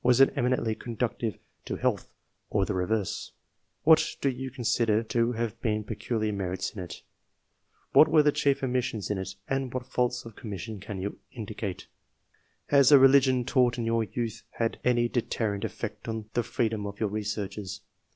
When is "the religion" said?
12.90-13.44